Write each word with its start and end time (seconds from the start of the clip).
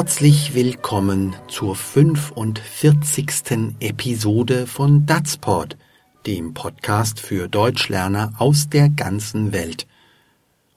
Herzlich 0.00 0.54
willkommen 0.54 1.36
zur 1.46 1.76
45. 1.76 3.74
Episode 3.80 4.66
von 4.66 5.04
Datsport, 5.04 5.76
dem 6.24 6.54
Podcast 6.54 7.20
für 7.20 7.48
Deutschlerner 7.48 8.32
aus 8.38 8.70
der 8.70 8.88
ganzen 8.88 9.52
Welt. 9.52 9.86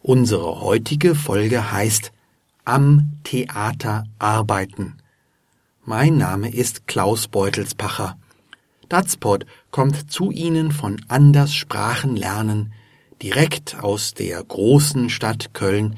Unsere 0.01 0.59
heutige 0.59 1.15
Folge 1.15 1.71
heißt 1.71 2.11
Am 2.65 3.13
Theater 3.23 4.03
arbeiten. 4.19 4.97
Mein 5.85 6.17
Name 6.17 6.53
ist 6.53 6.85
Klaus 6.87 7.29
Beutelspacher. 7.29 8.17
Datsport 8.89 9.45
kommt 9.71 10.11
zu 10.11 10.31
Ihnen 10.31 10.73
von 10.73 11.01
Anders 11.07 11.55
Sprachen 11.55 12.17
lernen, 12.17 12.73
direkt 13.21 13.81
aus 13.81 14.13
der 14.13 14.43
großen 14.43 15.09
Stadt 15.09 15.53
Köln, 15.53 15.95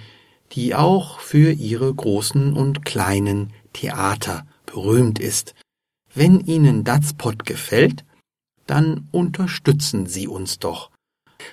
die 0.56 0.74
auch 0.74 1.20
für 1.20 1.52
ihre 1.52 1.94
großen 1.94 2.54
und 2.54 2.86
kleinen 2.86 3.52
Theater 3.74 4.48
berühmt 4.66 5.20
ist. 5.20 5.54
Wenn 6.14 6.40
Ihnen 6.40 6.86
Datspot 6.86 7.46
gefällt, 7.46 8.06
dann 8.66 9.10
unterstützen 9.12 10.08
Sie 10.08 10.28
uns 10.28 10.60
doch. 10.60 10.92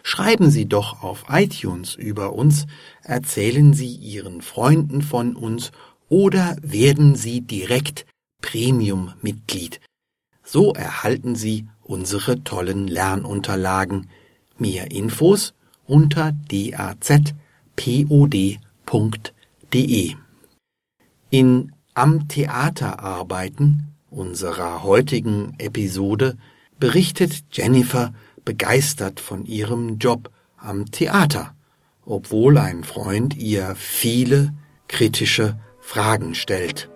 Schreiben 0.05 0.51
Sie 0.51 0.67
doch 0.67 1.03
auf 1.03 1.25
iTunes 1.29 1.97
über 1.97 2.33
uns, 2.33 2.67
erzählen 3.03 3.75
Sie 3.75 3.93
Ihren 3.95 4.41
Freunden 4.41 5.03
von 5.03 5.35
uns 5.37 5.73
oder 6.09 6.57
werden 6.63 7.17
Sie 7.17 7.41
direkt 7.41 8.07
Premium-Mitglied. 8.41 9.81
So 10.45 10.73
erhalten 10.75 11.35
Sie 11.35 11.67
unsere 11.83 12.45
tollen 12.45 12.87
Lernunterlagen. 12.87 14.09
Mehr 14.59 14.93
Infos 14.93 15.55
unter 15.87 16.33
dazpod.de. 16.49 17.33
In 21.31 21.73
Am 21.95 22.29
Theater 22.29 23.01
arbeiten, 23.01 23.95
unserer 24.11 24.83
heutigen 24.83 25.55
Episode, 25.57 26.37
berichtet 26.79 27.43
Jennifer 27.53 28.13
begeistert 28.45 29.19
von 29.19 29.47
ihrem 29.47 29.97
Job 29.97 30.31
am 30.59 30.91
Theater, 30.91 31.55
obwohl 32.05 32.59
ein 32.59 32.85
Freund 32.85 33.35
ihr 33.35 33.75
viele 33.77 34.53
kritische 34.89 35.59
Fragen 35.81 36.35
stellt. 36.35 36.91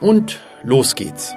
Und 0.00 0.40
los 0.62 0.94
geht's. 0.94 1.34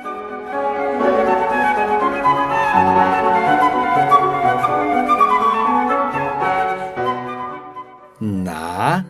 Na, 8.19 9.05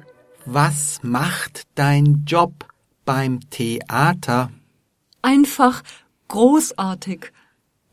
was 0.50 1.04
macht 1.04 1.64
dein 1.76 2.24
Job 2.26 2.66
beim 3.04 3.42
Theater? 3.50 4.50
Einfach 5.22 5.84
großartig. 6.30 7.34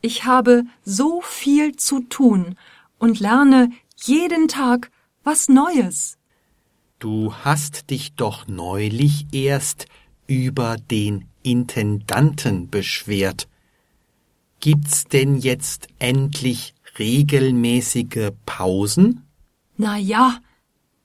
Ich 0.01 0.23
habe 0.23 0.63
so 0.83 1.21
viel 1.21 1.75
zu 1.75 1.99
tun 2.01 2.55
und 2.97 3.19
lerne 3.19 3.71
jeden 3.97 4.47
Tag 4.47 4.89
was 5.25 5.49
Neues. 5.49 6.17
Du 6.99 7.33
hast 7.33 7.89
dich 7.89 8.13
doch 8.13 8.47
neulich 8.47 9.27
erst 9.33 9.87
über 10.25 10.77
den 10.77 11.25
Intendanten 11.43 12.69
beschwert. 12.69 13.49
Gibt's 14.61 15.03
denn 15.03 15.35
jetzt 15.35 15.87
endlich 15.99 16.73
regelmäßige 16.97 18.31
Pausen? 18.45 19.27
Na 19.75 19.97
ja, 19.97 20.39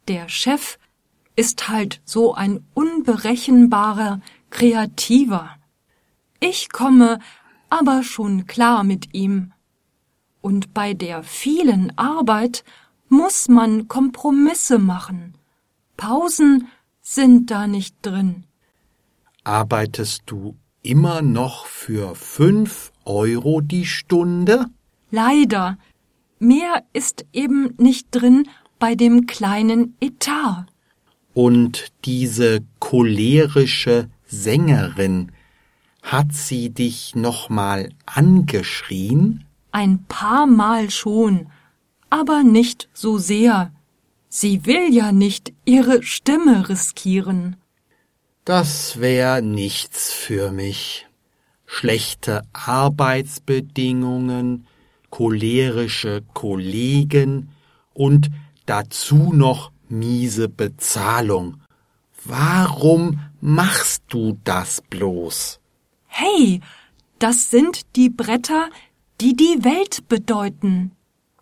der 0.07 0.29
Chef 0.29 0.79
ist 1.41 1.71
halt 1.71 2.03
so 2.05 2.35
ein 2.35 2.67
unberechenbarer 2.75 4.21
Kreativer. 4.51 5.57
Ich 6.39 6.69
komme 6.69 7.19
aber 7.71 8.03
schon 8.03 8.47
klar 8.47 8.85
mit 8.85 9.15
ihm. 9.15 9.55
Und 10.43 10.75
bei 10.75 10.93
der 10.93 11.23
vielen 11.23 11.97
Arbeit 11.97 12.63
muss 13.09 13.49
man 13.49 13.89
Kompromisse 13.89 14.79
machen. 14.79 15.33
Pausen 15.97 16.69
sind 17.01 17.51
da 17.51 17.67
nicht 17.67 17.97
drin. 18.03 18.45
Arbeitest 19.43 20.25
du 20.27 20.59
immer 20.83 21.23
noch 21.23 21.65
für 21.65 22.17
fünf 22.17 22.93
Euro 23.07 23.63
die 23.63 23.87
Stunde? 23.87 24.67
Leider. 25.11 25.79
Mehr 26.39 26.85
ist 26.93 27.25
eben 27.33 27.73
nicht 27.79 28.09
drin 28.11 28.47
bei 28.79 28.95
dem 28.95 29.27
kleinen 29.27 29.97
Etat. 30.01 30.70
Und 31.35 31.93
diese 32.05 32.61
cholerische 32.81 34.11
Sängerin, 34.27 35.31
hat 36.03 36.33
sie 36.33 36.71
dich 36.71 37.15
nochmal 37.15 37.91
angeschrien? 38.07 39.45
Ein 39.73 40.05
paar 40.05 40.47
Mal 40.47 40.89
schon, 40.91 41.49
aber 42.09 42.43
nicht 42.43 42.89
so 42.93 43.19
sehr. 43.19 43.71
Sie 44.29 44.65
will 44.67 44.93
ja 44.95 45.13
nicht 45.13 45.53
ihre 45.65 46.03
Stimme 46.03 46.69
riskieren. 46.69 47.55
Das 48.45 49.01
wär 49.01 49.41
nichts 49.43 50.13
für 50.13 50.51
mich. 50.51 51.07
Schlechte 51.67 52.43
Arbeitsbedingungen, 52.53 54.67
cholerische 55.11 56.23
Kollegen 56.35 57.51
und 57.93 58.31
dazu 58.67 59.33
noch 59.33 59.71
miese 59.91 60.49
Bezahlung. 60.49 61.61
Warum 62.25 63.21
machst 63.41 64.05
du 64.09 64.39
das 64.45 64.83
bloß? 64.83 65.61
Hey, 66.07 66.61
das 67.19 67.51
sind 67.51 67.97
die 67.97 68.11
Bretter, 68.11 68.71
die 69.21 69.37
die 69.37 69.65
Welt 69.65 70.09
bedeuten. 70.09 70.93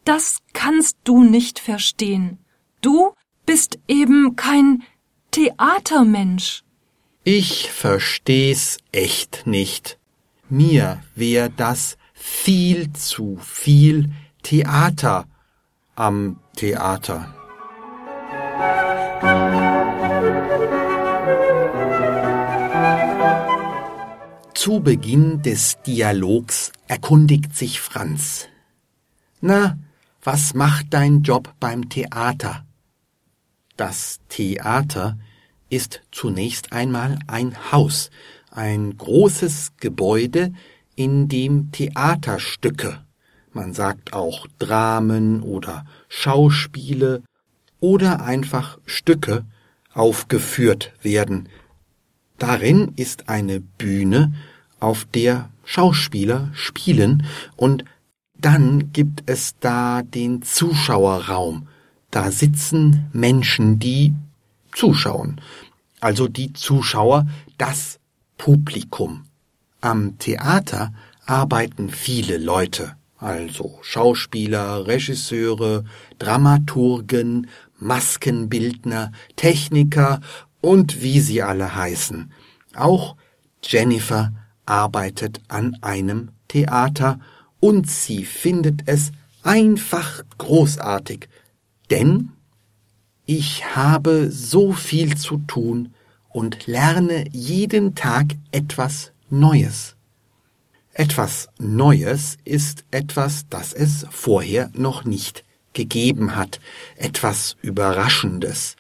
Das 0.04 0.38
kannst 0.52 0.96
du 1.04 1.22
nicht 1.22 1.58
verstehen. 1.58 2.38
Du 2.80 3.12
bist 3.46 3.78
eben 3.88 4.36
kein 4.36 4.82
Theatermensch. 5.30 6.64
Ich 7.24 7.70
versteh's 7.70 8.78
echt 8.92 9.46
nicht. 9.46 9.98
Mir 10.48 11.02
wär 11.14 11.48
das 11.48 11.98
viel 12.14 12.92
zu 12.92 13.38
viel 13.42 14.10
Theater 14.42 15.26
am 15.94 16.40
Theater. 16.56 17.37
Zu 24.54 24.80
Beginn 24.80 25.42
des 25.42 25.80
Dialogs 25.82 26.72
erkundigt 26.88 27.56
sich 27.56 27.80
Franz. 27.80 28.48
Na, 29.40 29.78
was 30.22 30.54
macht 30.54 30.86
dein 30.90 31.22
Job 31.22 31.54
beim 31.60 31.88
Theater? 31.88 32.66
Das 33.76 34.18
Theater 34.28 35.16
ist 35.70 36.02
zunächst 36.10 36.72
einmal 36.72 37.18
ein 37.28 37.72
Haus, 37.72 38.10
ein 38.50 38.96
großes 38.96 39.72
Gebäude, 39.78 40.52
in 40.96 41.28
dem 41.28 41.70
Theaterstücke, 41.70 43.00
man 43.52 43.72
sagt 43.72 44.12
auch 44.12 44.46
Dramen 44.58 45.42
oder 45.42 45.86
Schauspiele 46.08 47.22
oder 47.80 48.24
einfach 48.24 48.78
Stücke 48.84 49.44
aufgeführt 49.98 50.92
werden, 51.02 51.48
Darin 52.38 52.92
ist 52.94 53.28
eine 53.28 53.60
Bühne, 53.60 54.32
auf 54.80 55.04
der 55.06 55.50
Schauspieler 55.64 56.50
spielen 56.54 57.24
und 57.56 57.84
dann 58.40 58.92
gibt 58.92 59.24
es 59.26 59.56
da 59.58 60.02
den 60.02 60.42
Zuschauerraum. 60.42 61.66
Da 62.12 62.30
sitzen 62.30 63.10
Menschen, 63.12 63.80
die 63.80 64.14
zuschauen. 64.72 65.40
Also 65.98 66.28
die 66.28 66.52
Zuschauer, 66.52 67.26
das 67.58 67.98
Publikum. 68.36 69.24
Am 69.80 70.16
Theater 70.18 70.92
arbeiten 71.26 71.90
viele 71.90 72.38
Leute, 72.38 72.94
also 73.18 73.80
Schauspieler, 73.82 74.86
Regisseure, 74.86 75.84
Dramaturgen, 76.20 77.48
Maskenbildner, 77.78 79.12
Techniker 79.36 80.20
und 80.60 81.02
wie 81.02 81.20
sie 81.20 81.42
alle 81.42 81.74
heißen. 81.74 82.32
Auch 82.74 83.16
Jennifer 83.62 84.32
arbeitet 84.66 85.40
an 85.48 85.76
einem 85.80 86.30
Theater 86.48 87.20
und 87.60 87.90
sie 87.90 88.24
findet 88.24 88.82
es 88.86 89.12
einfach 89.42 90.22
großartig, 90.38 91.28
denn 91.90 92.30
ich 93.24 93.76
habe 93.76 94.30
so 94.30 94.72
viel 94.72 95.16
zu 95.16 95.38
tun 95.38 95.94
und 96.28 96.66
lerne 96.66 97.24
jeden 97.30 97.94
Tag 97.94 98.34
etwas 98.52 99.12
Neues. 99.30 99.96
Etwas 100.92 101.48
Neues 101.58 102.38
ist 102.44 102.84
etwas, 102.90 103.46
das 103.48 103.72
es 103.72 104.06
vorher 104.10 104.70
noch 104.74 105.04
nicht 105.04 105.44
gegeben 105.78 106.34
hat, 106.34 106.58
etwas 106.96 107.56
Überraschendes, 107.62 108.76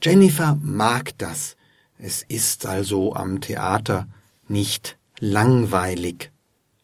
Jennifer 0.00 0.58
mag 0.62 1.18
das. 1.18 1.56
Es 1.98 2.22
ist 2.22 2.64
also 2.66 3.14
am 3.14 3.40
Theater 3.40 4.06
nicht 4.48 4.96
langweilig. 5.18 6.30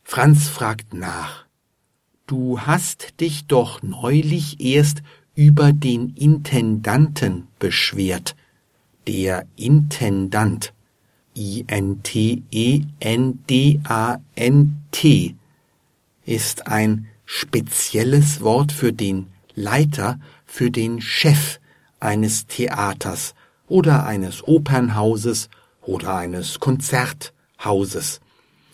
Franz 0.04 0.48
fragt 0.48 0.94
nach. 0.94 1.44
Du 2.26 2.60
hast 2.60 3.20
dich 3.20 3.46
doch 3.46 3.82
neulich 3.82 4.60
erst 4.60 5.02
über 5.34 5.72
den 5.72 6.14
Intendanten 6.14 7.46
beschwert. 7.58 8.36
Der 9.06 9.46
Intendant. 9.56 10.72
I-N-T-E-N-D-A-N-T 11.36 12.14
ist 16.24 16.66
ein 16.66 17.06
spezielles 17.30 18.40
Wort 18.40 18.72
für 18.72 18.90
den 18.90 19.26
Leiter, 19.54 20.18
für 20.46 20.70
den 20.70 21.02
Chef 21.02 21.60
eines 22.00 22.46
Theaters 22.46 23.34
oder 23.66 24.06
eines 24.06 24.42
Opernhauses 24.48 25.50
oder 25.82 26.16
eines 26.16 26.58
Konzerthauses. 26.58 28.20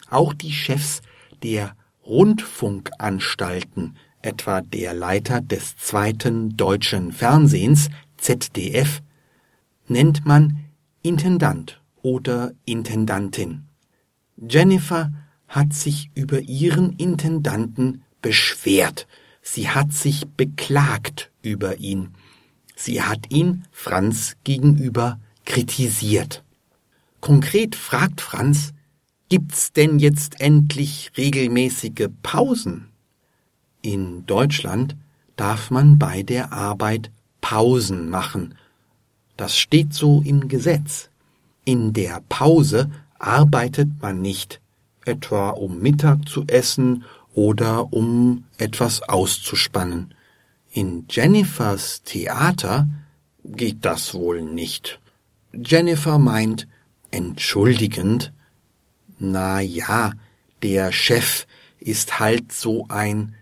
Auch 0.08 0.32
die 0.34 0.52
Chefs 0.52 1.02
der 1.42 1.74
Rundfunkanstalten, 2.06 3.96
etwa 4.22 4.60
der 4.60 4.94
Leiter 4.94 5.40
des 5.40 5.76
zweiten 5.76 6.56
deutschen 6.56 7.10
Fernsehens 7.10 7.90
ZDF, 8.18 9.02
nennt 9.88 10.26
man 10.26 10.60
Intendant 11.02 11.82
oder 12.02 12.52
Intendantin. 12.66 13.64
Jennifer 14.36 15.12
hat 15.48 15.72
sich 15.72 16.12
über 16.14 16.38
ihren 16.40 16.92
Intendanten 16.92 18.03
beschwert, 18.24 19.06
sie 19.42 19.68
hat 19.68 19.92
sich 19.92 20.26
beklagt 20.26 21.30
über 21.42 21.76
ihn, 21.76 22.14
sie 22.74 23.02
hat 23.02 23.30
ihn 23.30 23.64
Franz 23.70 24.36
gegenüber 24.44 25.20
kritisiert. 25.44 26.42
Konkret 27.20 27.76
fragt 27.76 28.22
Franz, 28.22 28.72
gibt's 29.28 29.74
denn 29.74 29.98
jetzt 29.98 30.40
endlich 30.40 31.12
regelmäßige 31.18 32.08
Pausen? 32.22 32.88
In 33.82 34.24
Deutschland 34.24 34.96
darf 35.36 35.70
man 35.70 35.98
bei 35.98 36.22
der 36.22 36.50
Arbeit 36.50 37.10
Pausen 37.42 38.08
machen. 38.08 38.54
Das 39.36 39.54
steht 39.54 39.92
so 39.92 40.22
im 40.24 40.48
Gesetz. 40.48 41.10
In 41.66 41.92
der 41.92 42.22
Pause 42.30 42.90
arbeitet 43.18 43.88
man 44.00 44.22
nicht, 44.22 44.62
etwa 45.04 45.50
um 45.50 45.80
Mittag 45.80 46.26
zu 46.26 46.46
essen 46.46 47.04
oder 47.34 47.92
um 47.92 48.44
etwas 48.58 49.02
auszuspannen. 49.02 50.14
In 50.72 51.04
Jennifers 51.08 52.02
Theater 52.02 52.88
geht 53.44 53.84
das 53.84 54.14
wohl 54.14 54.42
nicht. 54.42 55.00
Jennifer 55.52 56.18
meint 56.18 56.66
entschuldigend, 57.10 58.32
na 59.18 59.60
ja, 59.60 60.12
der 60.62 60.90
Chef 60.90 61.46
ist 61.78 62.18
halt 62.18 62.50
so 62.50 62.86
ein 62.88 63.34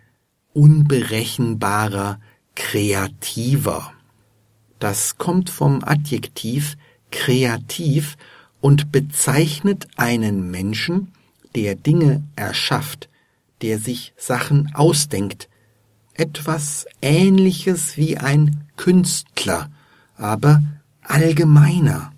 unberechenbarer 0.52 2.20
Kreativer. 2.54 3.92
Das 4.78 5.16
kommt 5.16 5.48
vom 5.48 5.82
Adjektiv 5.84 6.76
kreativ 7.12 8.16
und 8.60 8.90
bezeichnet 8.90 9.86
einen 9.96 10.50
Menschen, 10.50 11.12
der 11.54 11.76
Dinge 11.76 12.24
erschafft, 12.34 13.08
der 13.62 13.78
sich 13.78 14.12
Sachen 14.16 14.72
ausdenkt, 14.74 15.48
etwas 16.14 16.86
Ähnliches 17.00 17.96
wie 17.96 18.18
ein 18.18 18.64
Künstler, 18.76 19.70
aber 20.16 20.62
allgemeiner. 21.02 22.12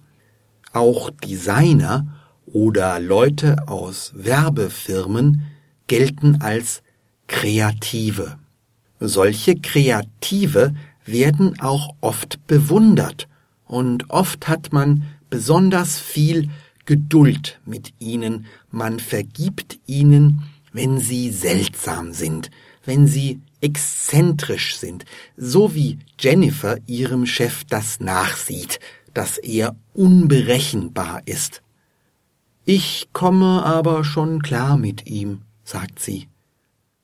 Auch 0.73 1.11
Designer 1.11 2.07
oder 2.47 2.99
Leute 2.99 3.69
aus 3.69 4.13
Werbefirmen 4.17 5.43
gelten 5.87 6.41
als 6.41 6.83
Kreative. 7.27 8.39
Solche 8.99 9.57
Kreative 9.57 10.75
werden 11.05 11.61
auch 11.61 11.95
oft 12.01 12.47
bewundert 12.47 13.29
und 13.67 14.11
oft 14.11 14.49
hat 14.49 14.73
man 14.73 15.05
besonders 15.31 15.99
viel 15.99 16.49
Geduld 16.87 17.61
mit 17.65 17.95
ihnen, 17.99 18.47
man 18.71 19.01
vergibt 19.01 19.79
ihnen, 19.87 20.43
wenn 20.75 20.99
sie 20.99 21.31
seltsam 21.31 22.13
sind, 22.13 22.51
wenn 22.85 23.07
sie 23.07 23.41
exzentrisch 23.63 24.77
sind, 24.77 25.07
so 25.37 25.75
wie 25.75 25.99
Jennifer 26.19 26.77
ihrem 26.87 27.25
Chef 27.25 27.65
das 27.65 28.01
nachsieht, 28.01 28.81
dass 29.15 29.39
er 29.39 29.77
unberechenbar 29.95 31.23
ist. 31.25 31.63
Ich 32.67 33.09
komme 33.13 33.65
aber 33.65 34.05
schon 34.05 34.43
klar 34.43 34.77
mit 34.77 35.07
ihm, 35.07 35.43
sagt 35.63 36.01
sie. 36.01 36.29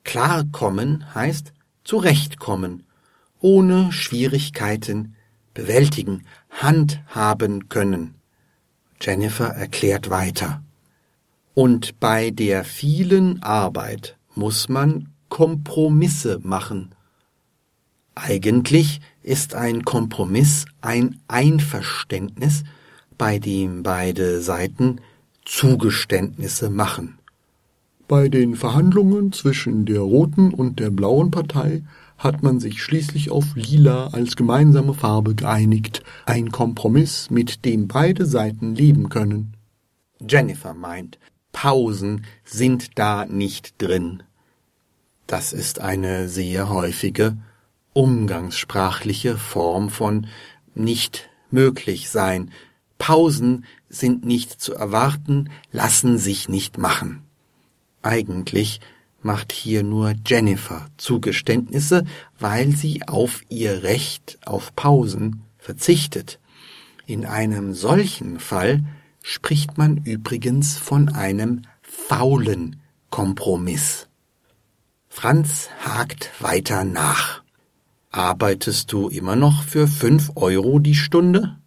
Klarkommen 0.03 1.15
heißt 1.15 1.53
zurechtkommen, 1.85 2.83
ohne 3.39 3.91
Schwierigkeiten 3.93 5.15
bewältigen, 5.53 6.25
handhaben 6.49 7.69
können. 7.69 8.15
Jennifer 8.99 9.47
erklärt 9.47 10.09
weiter. 10.09 10.61
Und 11.53 11.99
bei 11.99 12.31
der 12.31 12.63
vielen 12.63 13.43
Arbeit 13.43 14.17
muss 14.35 14.69
man 14.69 15.09
Kompromisse 15.29 16.39
machen. 16.43 16.95
Eigentlich 18.15 19.01
ist 19.23 19.55
ein 19.55 19.83
Kompromiss 19.83 20.65
ein 20.81 21.19
Einverständnis, 21.27 22.63
bei 23.17 23.39
dem 23.39 23.83
beide 23.83 24.41
Seiten 24.41 25.01
Zugeständnisse 25.45 26.69
machen. 26.69 27.17
Bei 28.07 28.29
den 28.29 28.55
Verhandlungen 28.55 29.31
zwischen 29.31 29.85
der 29.85 30.01
roten 30.01 30.53
und 30.53 30.79
der 30.79 30.89
blauen 30.89 31.31
Partei 31.31 31.83
hat 32.17 32.43
man 32.43 32.59
sich 32.59 32.83
schließlich 32.83 33.31
auf 33.31 33.55
lila 33.55 34.07
als 34.07 34.35
gemeinsame 34.35 34.93
Farbe 34.93 35.33
geeinigt, 35.33 36.03
ein 36.25 36.51
Kompromiss, 36.51 37.29
mit 37.29 37.65
dem 37.65 37.87
beide 37.87 38.25
Seiten 38.25 38.75
leben 38.75 39.09
können. 39.09 39.55
Jennifer 40.19 40.73
meint, 40.73 41.17
Pausen 41.51 42.25
sind 42.43 42.97
da 42.97 43.25
nicht 43.25 43.81
drin. 43.81 44.23
Das 45.27 45.53
ist 45.53 45.79
eine 45.79 46.27
sehr 46.27 46.69
häufige 46.69 47.37
umgangssprachliche 47.93 49.37
Form 49.37 49.89
von 49.89 50.27
nicht 50.73 51.29
möglich 51.49 52.09
sein. 52.09 52.51
Pausen 52.97 53.65
sind 53.89 54.25
nicht 54.25 54.61
zu 54.61 54.73
erwarten, 54.73 55.49
lassen 55.71 56.17
sich 56.17 56.47
nicht 56.47 56.77
machen. 56.77 57.23
Eigentlich 58.01 58.79
macht 59.21 59.51
hier 59.51 59.83
nur 59.83 60.13
Jennifer 60.25 60.87
Zugeständnisse, 60.97 62.05
weil 62.39 62.71
sie 62.71 63.03
auf 63.07 63.41
ihr 63.49 63.83
Recht 63.83 64.39
auf 64.45 64.75
Pausen 64.75 65.43
verzichtet. 65.57 66.39
In 67.05 67.25
einem 67.25 67.73
solchen 67.73 68.39
Fall 68.39 68.83
spricht 69.21 69.77
man 69.77 69.97
übrigens 69.97 70.77
von 70.77 71.09
einem 71.09 71.63
faulen 71.81 72.77
Kompromiss. 73.09 74.07
Franz 75.09 75.69
hakt 75.83 76.31
weiter 76.39 76.83
nach. 76.83 77.43
Arbeitest 78.11 78.91
du 78.91 79.09
immer 79.09 79.35
noch 79.35 79.63
für 79.63 79.87
fünf 79.87 80.31
Euro 80.35 80.79
die 80.79 80.95
Stunde? 80.95 81.57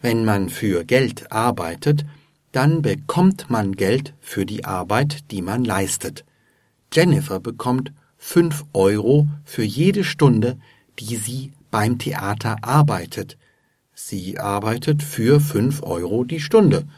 Wenn 0.00 0.24
man 0.24 0.48
für 0.48 0.84
Geld 0.84 1.30
arbeitet, 1.32 2.04
dann 2.52 2.82
bekommt 2.82 3.50
man 3.50 3.72
Geld 3.72 4.14
für 4.20 4.46
die 4.46 4.64
Arbeit, 4.64 5.30
die 5.30 5.42
man 5.42 5.64
leistet. 5.64 6.24
Jennifer 6.92 7.38
bekommt 7.38 7.92
fünf 8.16 8.64
Euro 8.72 9.28
für 9.44 9.62
jede 9.62 10.04
Stunde, 10.04 10.58
die 10.98 11.16
sie 11.16 11.52
beim 11.70 11.98
Theater 11.98 12.56
arbeitet. 12.62 13.38
Sie 14.06 14.38
arbeitet 14.38 15.02
für 15.02 15.40
fünf 15.40 15.82
Euro 15.82 16.24
die 16.24 16.40
Stunde. 16.40 16.88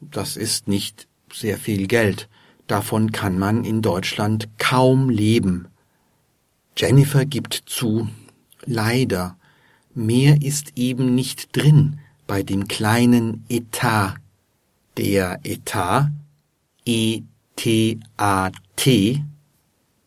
Das 0.00 0.36
ist 0.36 0.68
nicht 0.68 1.08
sehr 1.30 1.58
viel 1.58 1.86
Geld. 1.86 2.28
Davon 2.66 3.12
kann 3.12 3.38
man 3.38 3.64
in 3.64 3.82
Deutschland 3.82 4.48
kaum 4.56 5.10
leben. 5.10 5.68
Jennifer 6.76 7.26
gibt 7.26 7.64
zu, 7.66 8.08
leider, 8.64 9.36
mehr 9.94 10.40
ist 10.40 10.72
eben 10.76 11.14
nicht 11.14 11.54
drin 11.54 11.98
bei 12.26 12.42
dem 12.42 12.68
kleinen 12.68 13.44
Etat. 13.48 14.14
Der 14.96 15.40
Etat, 15.42 16.10
E-T-A-T, 16.86 17.24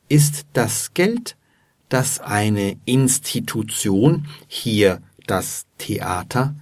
ist 0.08 0.46
das 0.54 0.94
Geld, 0.96 1.36
das 1.90 2.20
eine 2.20 2.78
Institution, 2.86 4.28
hier 4.48 5.02
das 5.30 5.68
Theater, 5.78 6.56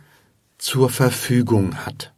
zur 0.57 0.89
Verfügung 0.89 1.85
hat. 1.85 2.13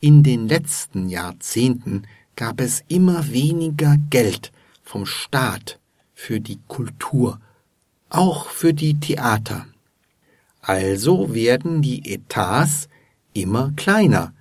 In 0.00 0.22
den 0.22 0.46
letzten 0.46 1.08
Jahrzehnten 1.08 2.02
gab 2.36 2.60
es 2.60 2.84
immer 2.88 3.32
weniger 3.32 3.96
Geld 4.10 4.52
vom 4.82 5.06
Staat 5.06 5.80
für 6.14 6.40
die 6.40 6.58
Kultur, 6.68 7.40
auch 8.10 8.48
für 8.50 8.74
die 8.74 9.00
Theater. 9.00 9.66
Also 10.60 11.34
werden 11.34 11.80
die 11.80 12.12
Etats 12.12 12.88
immer 13.32 13.72
kleiner. 13.76 14.34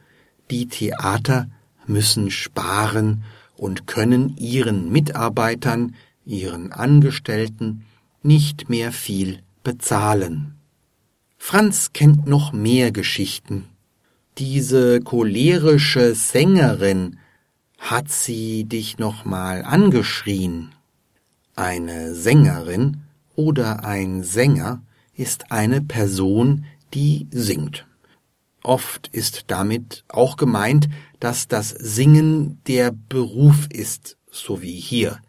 Die 0.52 0.68
Theater 0.68 1.48
müssen 1.86 2.30
sparen 2.30 3.24
und 3.56 3.88
können 3.88 4.36
ihren 4.38 4.92
Mitarbeitern, 4.92 5.96
ihren 6.26 6.74
Angestellten 6.74 7.86
nicht 8.22 8.70
mehr 8.70 8.92
viel 8.92 9.40
bezahlen. 9.64 10.57
Franz 11.38 11.94
kennt 11.94 12.28
noch 12.28 12.52
mehr 12.54 12.92
Geschichten. 12.92 13.66
Diese 14.38 15.00
cholerische 15.02 16.14
Sängerin, 16.14 17.18
hat 17.78 18.10
sie 18.10 18.66
dich 18.66 18.98
noch 18.98 19.24
mal 19.24 19.64
angeschrien? 19.64 20.74
Eine 21.56 22.14
Sängerin 22.14 23.04
oder 23.36 23.86
ein 23.86 24.24
Sänger 24.24 24.82
ist 25.16 25.52
eine 25.52 25.82
Person, 25.82 26.66
die 26.94 27.28
singt. 27.32 27.86
Oft 28.64 29.08
ist 29.08 29.46
damit 29.48 30.04
auch 30.10 30.38
gemeint, 30.38 30.90
dass 31.20 31.48
das 31.48 31.70
Singen 31.70 32.60
der 32.68 32.92
Beruf 32.92 33.68
ist, 33.70 34.18
so 34.30 34.62
wie 34.62 34.80
hier. 34.80 35.20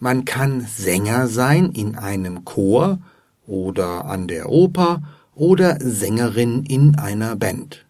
Man 0.00 0.24
kann 0.24 0.62
Sänger 0.62 1.28
sein 1.28 1.70
in 1.70 1.96
einem 1.96 2.44
Chor 2.44 2.98
oder 3.46 4.06
an 4.06 4.26
der 4.26 4.48
Oper 4.48 5.02
oder 5.34 5.78
Sängerin 5.80 6.64
in 6.64 6.96
einer 6.96 7.36
Band. 7.36 7.84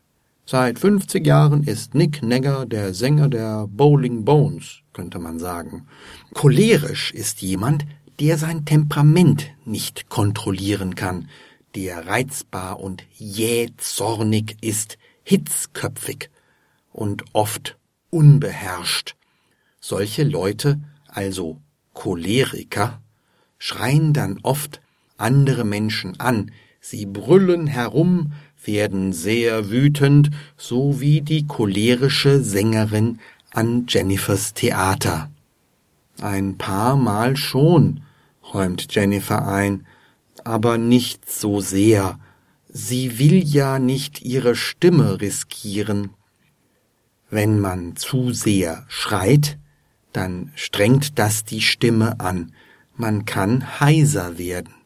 Seit 0.46 0.78
50 0.78 1.26
Jahren 1.26 1.64
ist 1.64 1.94
Nick 1.94 2.22
Negger 2.22 2.66
der 2.66 2.92
Sänger 2.92 3.28
der 3.28 3.66
Bowling 3.66 4.24
Bones, 4.24 4.80
könnte 4.92 5.18
man 5.18 5.38
sagen. 5.38 5.86
Cholerisch 6.34 7.12
ist 7.12 7.40
jemand, 7.40 7.86
der 8.20 8.38
sein 8.38 8.64
Temperament 8.64 9.46
nicht 9.64 10.08
kontrollieren 10.08 10.94
kann, 10.94 11.28
der 11.74 12.06
reizbar 12.06 12.80
und 12.80 13.04
jähzornig 13.14 14.56
ist, 14.60 14.98
hitzköpfig 15.24 16.30
und 16.92 17.24
oft 17.32 17.76
unbeherrscht. 18.10 19.16
Solche 19.80 20.24
Leute, 20.24 20.80
also 21.08 21.60
Choleriker, 21.94 23.00
schreien 23.58 24.12
dann 24.12 24.38
oft 24.42 24.80
andere 25.16 25.64
Menschen 25.64 26.20
an, 26.20 26.50
sie 26.84 27.06
brüllen 27.06 27.66
herum, 27.66 28.32
werden 28.62 29.14
sehr 29.14 29.70
wütend, 29.70 30.30
so 30.58 31.00
wie 31.00 31.22
die 31.22 31.46
cholerische 31.46 32.42
Sängerin 32.42 33.20
an 33.52 33.86
Jennifers 33.88 34.52
Theater. 34.52 35.30
Ein 36.20 36.58
paar 36.58 36.96
Mal 36.96 37.38
schon, 37.38 38.02
räumt 38.52 38.94
Jennifer 38.94 39.48
ein, 39.48 39.86
aber 40.44 40.76
nicht 40.76 41.30
so 41.30 41.60
sehr. 41.60 42.18
Sie 42.68 43.18
will 43.18 43.42
ja 43.42 43.78
nicht 43.78 44.20
ihre 44.20 44.54
Stimme 44.54 45.22
riskieren. 45.22 46.10
Wenn 47.30 47.60
man 47.60 47.96
zu 47.96 48.32
sehr 48.32 48.84
schreit, 48.88 49.58
dann 50.12 50.52
strengt 50.54 51.18
das 51.18 51.44
die 51.44 51.62
Stimme 51.62 52.20
an. 52.20 52.52
Man 52.94 53.24
kann 53.24 53.80
heiser 53.80 54.36
werden. 54.36 54.83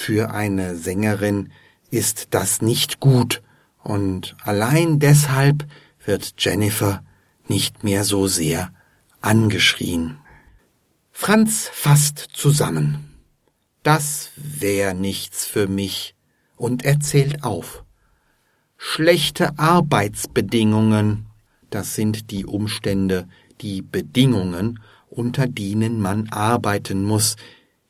Für 0.00 0.30
eine 0.30 0.76
Sängerin 0.76 1.52
ist 1.90 2.28
das 2.30 2.62
nicht 2.62 3.00
gut, 3.00 3.42
und 3.82 4.36
allein 4.44 5.00
deshalb 5.00 5.66
wird 6.02 6.34
Jennifer 6.38 7.04
nicht 7.48 7.82
mehr 7.82 8.04
so 8.04 8.28
sehr 8.28 8.72
angeschrien. 9.20 10.18
Franz 11.10 11.68
fasst 11.72 12.28
zusammen. 12.32 13.18
Das 13.82 14.30
wär 14.36 14.94
nichts 14.94 15.44
für 15.44 15.66
mich 15.66 16.14
und 16.56 16.84
erzählt 16.84 17.42
auf. 17.42 17.84
Schlechte 18.76 19.58
Arbeitsbedingungen, 19.58 21.26
das 21.70 21.96
sind 21.96 22.30
die 22.30 22.46
Umstände, 22.46 23.28
die 23.60 23.82
Bedingungen, 23.82 24.78
unter 25.10 25.48
denen 25.48 26.00
man 26.00 26.28
arbeiten 26.30 27.02
muss. 27.02 27.34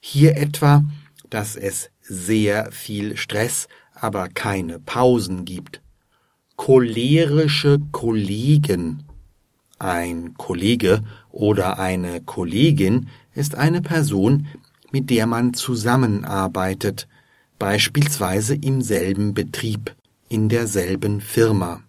Hier 0.01 0.39
etwa, 0.39 0.85
dass 1.31 1.55
es 1.55 1.91
sehr 2.09 2.73
viel 2.73 3.17
Stress, 3.17 3.69
aber 3.95 4.29
keine 4.29 4.79
Pausen 4.79 5.45
gibt. 5.45 5.83
Cholerische 6.57 7.79
Kollegen, 7.93 9.05
ein 9.79 10.35
Kollege 10.35 11.03
oder 11.31 11.79
eine 11.79 12.21
Kollegin 12.21 13.09
ist 13.35 13.55
eine 13.55 13.81
Person, 13.81 14.47
mit 14.91 15.11
der 15.11 15.27
man 15.27 15.55
zusammenarbeitet, 15.55 17.07
beispielsweise 17.59 18.55
im 18.55 18.83
selben 18.83 19.35
Betrieb, 19.35 19.95
in 20.29 20.49
derselben 20.49 21.21
Firma. 21.21 21.83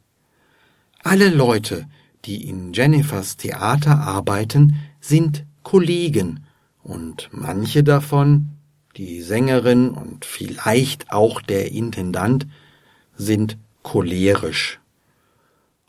Alle 1.04 1.30
Leute, 1.30 1.88
die 2.26 2.48
in 2.48 2.74
Jennifers 2.74 3.38
Theater 3.38 4.00
arbeiten, 4.00 4.76
sind 5.00 5.46
Kollegen, 5.64 6.44
und 6.84 7.30
manche 7.32 7.84
davon, 7.84 8.50
die 9.00 9.22
Sängerin 9.22 9.92
und 9.92 10.26
vielleicht 10.26 11.14
auch 11.14 11.42
der 11.42 11.72
Intendant, 11.72 12.46
sind 13.16 13.58
cholerisch. 13.82 14.82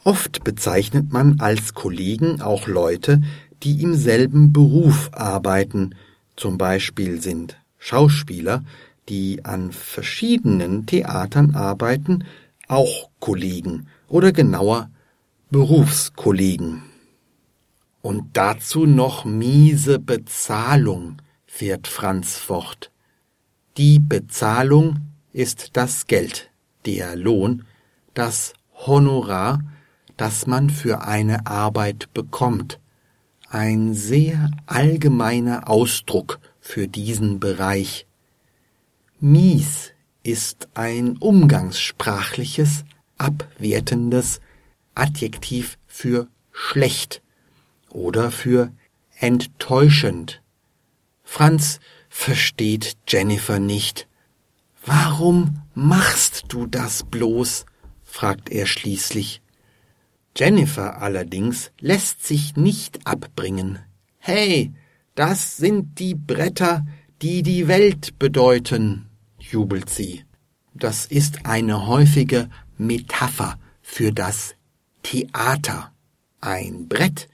Oft 0.05 0.45
bezeichnet 0.45 1.12
man 1.12 1.40
als 1.40 1.75
Kollegen 1.75 2.40
auch 2.40 2.69
Leute, 2.69 3.21
die 3.64 3.83
im 3.83 3.97
selben 3.97 4.52
Beruf 4.52 5.11
arbeiten, 5.12 5.97
zum 6.37 6.57
Beispiel 6.57 7.21
sind 7.21 7.57
Schauspieler, 7.79 8.62
die 9.09 9.45
an 9.45 9.73
verschiedenen 9.73 10.87
Theatern 10.87 11.57
arbeiten, 11.57 12.25
auch 12.69 13.11
Kollegen 13.19 13.88
oder 14.07 14.31
genauer 14.31 14.88
Berufskollegen. 15.50 16.85
Und 18.02 18.37
dazu 18.37 18.87
noch 18.87 19.25
miese 19.25 19.99
Bezahlung, 19.99 21.17
fährt 21.45 21.88
Franz 21.88 22.38
fort. 22.38 22.93
Die 23.77 24.00
Bezahlung 24.00 24.99
ist 25.33 25.77
das 25.77 26.09
Geld, 26.09 26.50
der 26.87 27.15
Lohn, 27.15 27.65
das 28.15 28.53
Honorar, 28.75 29.61
das 30.17 30.47
man 30.47 30.71
für 30.71 31.03
eine 31.03 31.47
Arbeit 31.47 32.12
bekommt, 32.12 32.81
ein 33.49 33.95
sehr 33.95 34.50
allgemeiner 34.67 35.69
Ausdruck 35.69 36.41
für 36.61 36.89
diesen 36.89 37.39
Bereich. 37.39 38.07
Mies 39.21 39.93
ist 40.23 40.69
ein 40.75 41.17
umgangssprachliches, 41.17 42.85
abwertendes 43.19 44.41
Adjektiv 44.95 45.79
für 45.87 46.27
schlecht 46.50 47.23
oder 47.89 48.31
für 48.31 48.73
enttäuschend. 49.19 50.43
Franz 51.23 51.79
versteht 52.11 52.99
Jennifer 53.09 53.59
nicht. 53.59 54.07
Warum 54.85 55.62
machst 55.75 56.45
du 56.49 56.67
das 56.67 57.05
bloß? 57.05 57.64
fragt 58.02 58.50
er 58.50 58.67
schließlich. 58.67 59.40
Jennifer 60.37 61.00
allerdings 61.00 61.71
lässt 61.81 62.26
sich 62.26 62.57
nicht 62.57 63.07
abbringen. 63.07 63.79
Hey, 64.19 64.73
das 65.14 65.57
sind 65.57 65.99
die 65.99 66.14
Bretter, 66.14 66.85
die 67.23 67.43
die 67.43 67.69
Welt 67.69 68.19
bedeuten, 68.19 69.07
jubelt 69.38 69.88
sie. 69.88 70.25
Das 70.75 71.07
ist 71.07 71.47
eine 71.47 71.87
häufige 71.87 72.50
Metapher 72.76 73.59
für 73.83 74.12
das 74.12 74.55
Theater. 75.02 75.93
Ein 76.40 76.88
Brett 76.88 77.29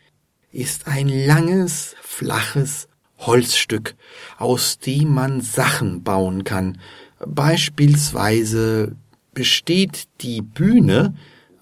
ist 0.53 0.87
ein 0.87 1.09
langes, 1.09 1.95
flaches 2.01 2.89
Holzstück, 3.19 3.95
aus 4.39 4.79
dem 4.79 5.15
man 5.15 5.41
Sachen 5.41 6.03
bauen 6.03 6.45
kann. 6.45 6.79
Beispielsweise 7.25 8.97
besteht 9.33 10.09
die 10.21 10.43
Bühne, 10.43 11.15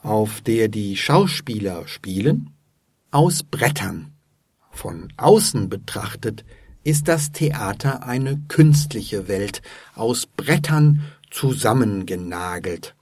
auf 0.03 0.41
der 0.41 0.69
die 0.69 0.97
Schauspieler 0.97 1.89
spielen, 1.89 2.51
aus 3.11 3.43
Brettern. 3.43 4.13
Von 4.71 5.13
außen 5.17 5.69
betrachtet 5.69 6.45
ist 6.83 7.09
das 7.09 7.33
Theater 7.33 8.07
eine 8.07 8.39
künstliche 8.49 9.29
Welt, 9.29 9.63
aus 9.95 10.27
Brettern 10.27 11.03
zusammengenagelt. 11.31 12.95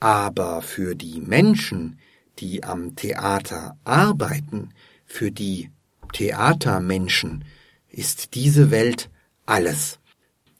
Aber 0.00 0.60
für 0.60 0.94
die 0.94 1.20
Menschen, 1.20 1.98
die 2.40 2.64
am 2.64 2.96
Theater 2.96 3.76
arbeiten, 3.84 4.70
für 5.06 5.30
die 5.30 5.70
Theatermenschen, 6.12 7.44
ist 7.94 8.34
diese 8.34 8.70
Welt 8.70 9.10
alles. 9.46 9.98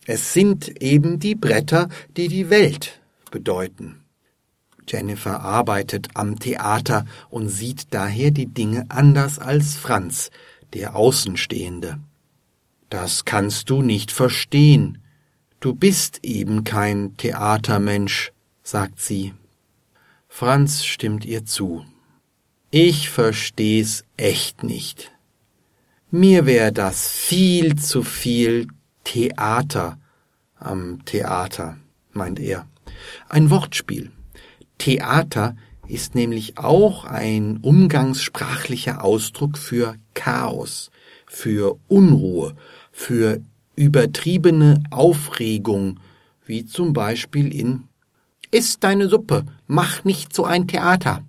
Es 0.06 0.32
sind 0.32 0.82
eben 0.82 1.18
die 1.18 1.34
Bretter, 1.34 1.88
die 2.16 2.28
die 2.28 2.50
Welt 2.50 3.00
bedeuten. 3.30 4.04
Jennifer 4.86 5.40
arbeitet 5.40 6.08
am 6.14 6.38
Theater 6.38 7.06
und 7.30 7.48
sieht 7.48 7.94
daher 7.94 8.30
die 8.30 8.46
Dinge 8.46 8.84
anders 8.90 9.38
als 9.38 9.76
Franz, 9.76 10.30
der 10.74 10.94
Außenstehende. 10.94 11.98
Das 12.90 13.24
kannst 13.24 13.70
du 13.70 13.82
nicht 13.82 14.12
verstehen. 14.12 14.98
Du 15.60 15.74
bist 15.74 16.20
eben 16.22 16.64
kein 16.64 17.16
Theatermensch, 17.16 18.32
sagt 18.62 19.00
sie. 19.00 19.32
Franz 20.28 20.84
stimmt 20.84 21.24
ihr 21.24 21.46
zu. 21.46 21.84
Ich 22.70 23.08
versteh's 23.08 24.04
echt 24.16 24.62
nicht. 24.62 25.13
Mir 26.16 26.46
wär 26.46 26.70
das 26.70 27.08
viel 27.08 27.74
zu 27.74 28.04
viel 28.04 28.68
Theater 29.02 29.98
am 30.54 31.04
Theater, 31.06 31.76
meint 32.12 32.38
er. 32.38 32.68
Ein 33.28 33.50
Wortspiel. 33.50 34.12
Theater 34.78 35.56
ist 35.88 36.14
nämlich 36.14 36.56
auch 36.56 37.04
ein 37.04 37.56
umgangssprachlicher 37.56 39.02
Ausdruck 39.02 39.58
für 39.58 39.96
Chaos, 40.14 40.92
für 41.26 41.80
Unruhe, 41.88 42.54
für 42.92 43.40
übertriebene 43.74 44.84
Aufregung, 44.92 45.98
wie 46.46 46.64
zum 46.64 46.92
Beispiel 46.92 47.52
in 47.52 47.88
Iss 48.52 48.78
deine 48.78 49.08
Suppe, 49.08 49.46
mach 49.66 50.04
nicht 50.04 50.32
so 50.32 50.44
ein 50.44 50.68
Theater. 50.68 51.24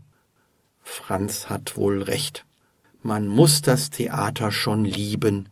Franz 0.84 1.50
hat 1.50 1.76
wohl 1.76 2.04
recht. 2.04 2.45
Man 3.06 3.28
muss 3.28 3.62
das 3.62 3.92
Theater 3.92 4.52
schon 4.52 4.84
lieben, 4.84 5.50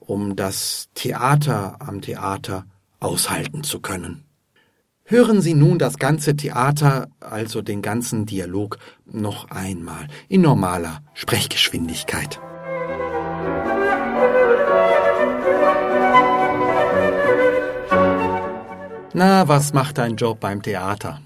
um 0.00 0.36
das 0.36 0.90
Theater 0.92 1.76
am 1.78 2.02
Theater 2.02 2.66
aushalten 3.00 3.64
zu 3.64 3.80
können. 3.80 4.24
Hören 5.04 5.40
Sie 5.40 5.54
nun 5.54 5.78
das 5.78 5.96
ganze 5.96 6.36
Theater, 6.36 7.08
also 7.20 7.62
den 7.62 7.80
ganzen 7.80 8.26
Dialog, 8.26 8.76
noch 9.06 9.50
einmal 9.50 10.08
in 10.28 10.42
normaler 10.42 11.00
Sprechgeschwindigkeit. 11.14 12.38
Na, 19.14 19.48
was 19.48 19.72
macht 19.72 19.96
dein 19.96 20.16
Job 20.16 20.38
beim 20.38 20.60
Theater? 20.60 21.22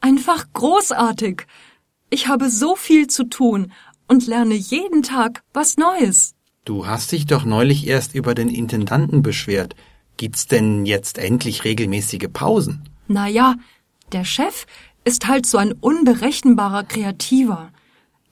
Einfach 0.00 0.46
großartig. 0.52 1.48
Ich 2.08 2.28
habe 2.28 2.50
so 2.50 2.76
viel 2.76 3.08
zu 3.08 3.24
tun 3.24 3.72
und 4.10 4.26
lerne 4.26 4.54
jeden 4.54 5.02
Tag 5.04 5.42
was 5.54 5.76
Neues. 5.76 6.34
Du 6.64 6.86
hast 6.86 7.12
dich 7.12 7.26
doch 7.26 7.44
neulich 7.44 7.86
erst 7.86 8.14
über 8.14 8.34
den 8.34 8.48
Intendanten 8.48 9.22
beschwert. 9.22 9.76
Gibt's 10.16 10.48
denn 10.48 10.84
jetzt 10.84 11.16
endlich 11.16 11.64
regelmäßige 11.64 12.28
Pausen? 12.32 12.88
Na 13.06 13.28
ja, 13.28 13.54
der 14.10 14.24
Chef 14.24 14.66
ist 15.04 15.28
halt 15.28 15.46
so 15.46 15.58
ein 15.58 15.72
unberechenbarer 15.72 16.82
Kreativer. 16.82 17.70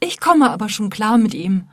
Ich 0.01 0.19
komme 0.21 0.51
aber 0.51 0.69
schon 0.69 0.91
klar 0.91 1.17
mit 1.17 1.33
ihm. 1.33 1.69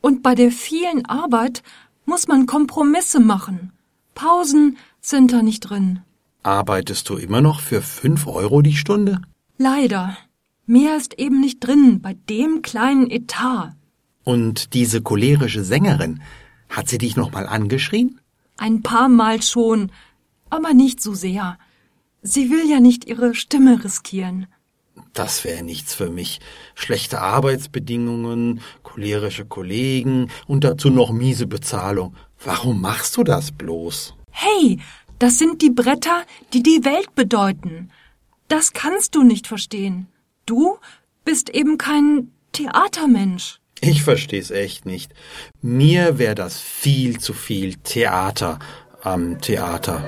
Und 0.00 0.22
bei 0.22 0.34
der 0.34 0.50
vielen 0.50 1.04
Arbeit 1.04 1.62
muss 2.06 2.26
man 2.26 2.46
Kompromisse 2.46 3.20
machen. 3.20 3.72
Pausen 4.14 4.78
sind 5.02 5.32
da 5.32 5.42
nicht 5.42 5.60
drin. 5.60 6.00
Arbeitest 6.42 7.08
du 7.10 7.16
immer 7.16 7.42
noch 7.42 7.60
für 7.60 7.82
fünf 7.82 8.26
Euro 8.26 8.62
die 8.62 8.76
Stunde? 8.76 9.20
Leider. 9.58 10.16
Mehr 10.66 10.96
ist 10.96 11.18
eben 11.18 11.40
nicht 11.40 11.60
drin 11.60 12.00
bei 12.00 12.14
dem 12.28 12.62
kleinen 12.62 13.10
Etat. 13.10 13.74
Und 14.22 14.72
diese 14.72 15.02
cholerische 15.02 15.62
Sängerin, 15.62 16.22
hat 16.70 16.88
sie 16.88 16.98
dich 16.98 17.16
noch 17.16 17.32
mal 17.32 17.46
angeschrien? 17.46 18.20
Ein 18.56 18.82
paar 18.82 19.08
Mal 19.08 19.42
schon, 19.42 19.92
aber 20.48 20.72
nicht 20.72 21.02
so 21.02 21.14
sehr. 21.14 21.58
Sie 22.22 22.50
will 22.50 22.70
ja 22.70 22.80
nicht 22.80 23.04
ihre 23.04 23.34
Stimme 23.34 23.84
riskieren. 23.84 24.46
Das 25.12 25.44
wäre 25.44 25.62
nichts 25.62 25.94
für 25.94 26.08
mich. 26.08 26.40
Schlechte 26.74 27.20
Arbeitsbedingungen, 27.20 28.60
cholerische 28.82 29.44
Kollegen 29.44 30.30
und 30.46 30.64
dazu 30.64 30.88
noch 30.88 31.12
miese 31.12 31.46
Bezahlung. 31.46 32.16
Warum 32.42 32.80
machst 32.80 33.16
du 33.16 33.24
das 33.24 33.52
bloß? 33.52 34.14
Hey, 34.30 34.80
das 35.18 35.38
sind 35.38 35.62
die 35.62 35.70
Bretter, 35.70 36.24
die 36.52 36.62
die 36.62 36.84
Welt 36.84 37.14
bedeuten. 37.14 37.90
Das 38.48 38.72
kannst 38.72 39.14
du 39.14 39.22
nicht 39.22 39.46
verstehen. 39.46 40.08
Du 40.46 40.78
bist 41.24 41.50
eben 41.50 41.78
kein 41.78 42.30
Theatermensch. 42.52 43.60
Ich 43.80 44.02
versteh's 44.02 44.50
echt 44.50 44.86
nicht. 44.86 45.12
Mir 45.62 46.18
wäre 46.18 46.34
das 46.34 46.60
viel 46.60 47.18
zu 47.18 47.32
viel 47.32 47.76
Theater 47.76 48.58
am 49.02 49.40
Theater. 49.40 50.02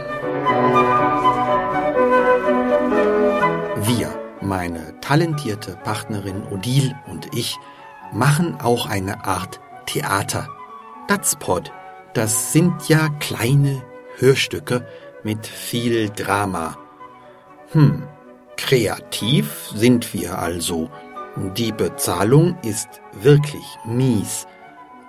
Wir, 3.87 4.19
meine 4.41 5.01
talentierte 5.01 5.77
Partnerin 5.85 6.43
Odile 6.51 6.95
und 7.07 7.35
ich, 7.35 7.57
machen 8.13 8.57
auch 8.61 8.87
eine 8.87 9.25
Art 9.25 9.61
Theater. 9.87 10.49
Datspod, 11.09 11.73
das 12.15 12.53
sind 12.53 12.89
ja 12.89 13.09
kleine 13.21 13.83
Hörstücke 14.19 14.87
mit 15.23 15.47
viel 15.47 16.11
Drama. 16.11 16.79
Hm, 17.73 18.07
kreativ 18.57 19.71
sind 19.75 20.13
wir 20.15 20.39
also 20.39 20.91
die 21.55 21.71
Bezahlung 21.71 22.57
ist 22.63 22.89
wirklich 23.13 23.65
mies, 23.85 24.47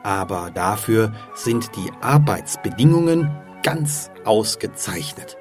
aber 0.03 0.51
dafür 0.53 1.13
sind 1.35 1.73
die 1.77 1.89
Arbeitsbedingungen 2.01 3.31
ganz 3.63 4.11
ausgezeichnet. 4.25 5.37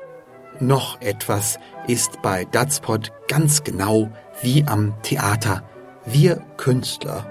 Noch 0.60 1.00
etwas 1.00 1.58
ist 1.88 2.22
bei 2.22 2.44
Datspot 2.44 3.12
ganz 3.26 3.64
genau 3.64 4.08
wie 4.42 4.64
am 4.64 4.94
Theater. 5.02 5.64
Wir 6.04 6.36
Künstler 6.56 7.26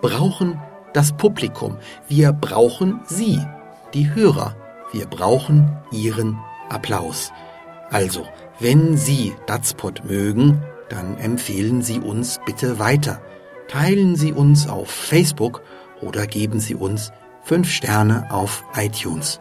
brauchen 0.00 0.60
das 0.92 1.12
Publikum, 1.12 1.78
wir 2.08 2.32
brauchen 2.32 3.00
Sie, 3.06 3.40
die 3.94 4.14
Hörer, 4.14 4.54
wir 4.92 5.06
brauchen 5.06 5.76
Ihren 5.90 6.38
Applaus. 6.68 7.32
Also, 7.92 8.26
wenn 8.58 8.96
Sie 8.96 9.34
Datspot 9.46 10.02
mögen, 10.04 10.62
dann 10.88 11.16
empfehlen 11.18 11.82
Sie 11.82 12.00
uns 12.00 12.40
bitte 12.46 12.78
weiter. 12.78 13.20
Teilen 13.68 14.16
Sie 14.16 14.32
uns 14.32 14.66
auf 14.66 14.88
Facebook 14.90 15.60
oder 16.00 16.26
geben 16.26 16.58
Sie 16.58 16.74
uns 16.74 17.12
5 17.44 17.70
Sterne 17.70 18.30
auf 18.30 18.64
iTunes. 18.76 19.40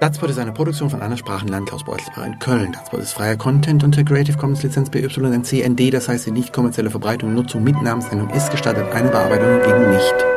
Datspot 0.00 0.30
ist 0.30 0.38
eine 0.38 0.52
Produktion 0.52 0.90
von 0.90 1.02
Anna 1.02 1.16
Sprachenland 1.16 1.68
Klaus 1.68 1.82
Beutelsbach 1.82 2.24
in 2.24 2.38
Köln. 2.38 2.70
Datspot 2.70 3.00
ist 3.00 3.14
freier 3.14 3.36
Content 3.36 3.82
unter 3.82 4.04
Creative 4.04 4.38
Commons 4.38 4.62
Lizenz 4.62 4.90
BYNCND, 4.90 5.92
das 5.92 6.08
heißt 6.08 6.26
die 6.26 6.30
nicht 6.30 6.52
kommerzielle 6.52 6.90
Verbreitung 6.90 7.30
und 7.30 7.34
Nutzung 7.34 7.64
mit 7.64 7.82
Namensnennung 7.82 8.30
ist 8.30 8.50
gestattet, 8.52 8.92
eine 8.92 9.08
Bearbeitung 9.08 9.60
ging 9.60 9.90
nicht. 9.90 10.27